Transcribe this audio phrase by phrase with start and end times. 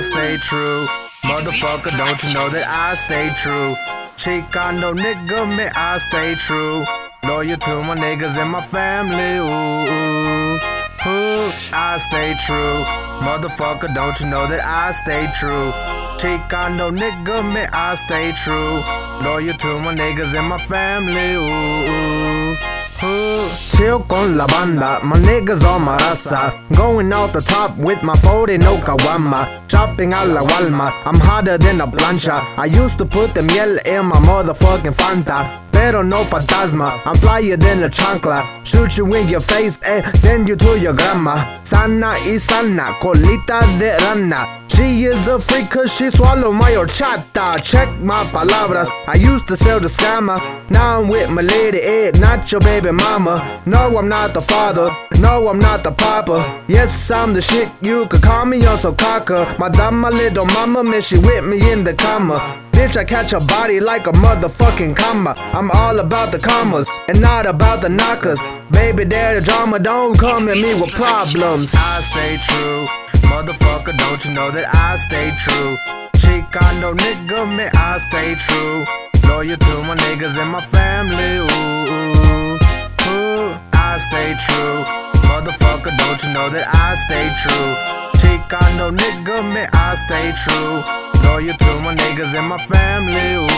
[0.00, 0.86] I stay true.
[1.28, 3.76] Motherfucker, don't you know that I stay true?
[4.16, 6.86] Chicano nigga, man, I stay true.
[7.22, 10.56] Loyal to my niggas and my family, ooh,
[11.04, 11.52] ooh.
[11.74, 12.80] I stay true.
[13.28, 15.70] Motherfucker, don't you know that I stay true?
[16.16, 18.80] Chicano nigga, man, I stay true.
[19.22, 22.19] Loyal to my niggas and my family, ooh, ooh.
[23.00, 26.52] Chill con la banda, my niggas on my raza.
[26.76, 29.48] Going off the top with my 40 no caguama.
[29.70, 32.44] Shopping a la Walmart, I'm hotter than a plancha.
[32.58, 35.60] I used to put the miel in my motherfucking Fanta.
[35.72, 38.44] Pero no fantasma, I'm flyer than a chancla.
[38.66, 41.62] Shoot you in your face and send you to your grandma.
[41.62, 44.46] Sana y sana, colita de rana.
[44.80, 47.62] She is a freak cause she swallowed my horchata.
[47.62, 50.38] Check my palabras, I used to sell the scammer.
[50.70, 53.62] Now I'm with my lady Ed, not your baby mama.
[53.66, 54.88] No, I'm not the father.
[55.18, 56.62] No, I'm not the papa.
[56.66, 57.68] Yes, I'm the shit.
[57.82, 59.58] You could call me on Sokaka.
[59.58, 62.38] Madame, my little mama, man, she with me in the comma.
[62.72, 65.34] Bitch, I catch a body like a motherfucking comma.
[65.52, 68.40] I'm all about the commas and not about the knockers.
[68.70, 71.74] Baby, daddy drama, don't come at me with problems.
[71.76, 72.86] I stay true.
[73.30, 73.79] Motherfucker,
[74.20, 75.78] don't you know that I stay true?
[76.20, 78.84] Chicano nigga, man, I stay true.
[79.26, 82.60] Loyal to my niggas and my family, ooh,
[83.08, 83.56] ooh.
[83.72, 84.84] I stay true.
[85.24, 87.72] Motherfucker, don't you know that I stay true?
[88.20, 90.84] Chicano nigga, man, I stay true.
[91.24, 93.49] Loyal to my niggas and my family, ooh.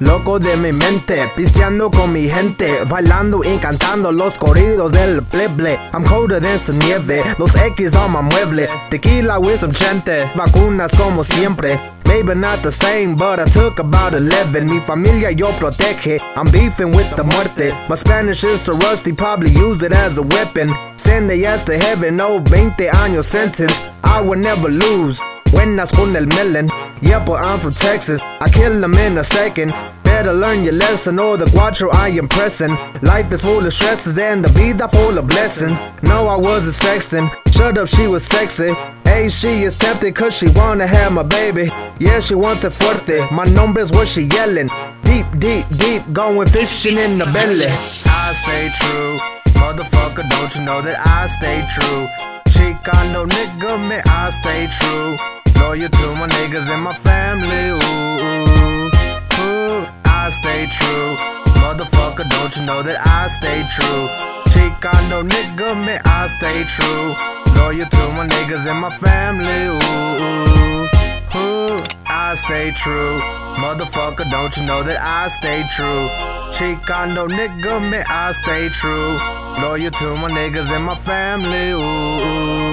[0.00, 5.78] Loco de mi mente, pisteando con mi gente, bailando y cantando los corridos del pleble.
[5.92, 10.92] I'm colder than some nieve, los X on my mueble, tequila with some chente, vacunas
[10.96, 11.78] como siempre.
[12.04, 14.66] Maybe not the same, but I took about 11.
[14.66, 16.18] Mi familia yo protege.
[16.36, 17.72] I'm beefing with the muerte.
[17.88, 20.68] My Spanish is too rusty, probably use it as a weapon.
[20.96, 23.98] Send the ass to heaven, no 20 años sentence.
[24.04, 25.22] I will never lose.
[25.52, 26.68] Buenas con el melon.
[27.02, 28.22] Yeah, but I'm from Texas.
[28.22, 29.74] I kill them in a second.
[30.04, 32.70] Better learn your lesson or the guacho I am pressing.
[33.02, 35.78] Life is full of stresses and the vida full of blessings.
[36.02, 37.28] No, I wasn't sexting.
[37.52, 38.72] Shut up, she was sexy.
[39.04, 41.70] Hey, she is tempted cause she wanna have my baby.
[41.98, 43.30] Yeah, she wants it fuerte.
[43.32, 44.68] My number's what she yelling.
[45.02, 47.66] Deep, deep, deep, going fishing in the belly.
[48.06, 49.18] I stay true.
[49.60, 52.06] Motherfucker, don't you know that I stay true?
[52.52, 55.41] Chicano nigga, man, I stay true.
[55.72, 58.90] Loyal to my niggas and my family, ooh, ooh,
[59.40, 59.86] ooh.
[60.04, 61.16] I stay true.
[61.64, 64.04] Motherfucker, don't you know that I stay true?
[64.52, 67.16] Chicano nigga, man, I stay true.
[67.56, 71.78] Loyal to my niggas and my family, ooh, ooh, ooh.
[72.04, 73.18] I stay true.
[73.56, 76.04] Motherfucker, don't you know that I stay true?
[76.52, 79.16] Chicano nigga, man, I stay true.
[79.62, 82.71] Loyal to my niggas and my family, ooh.